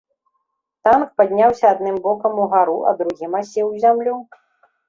Танк 0.87 1.11
падняўся 1.19 1.65
адным 1.73 1.99
бокам 2.05 2.33
угару, 2.47 2.79
а 2.93 2.95
другім 3.03 3.39
асеў 3.41 3.73
у 3.75 3.77
зямлю. 3.85 4.15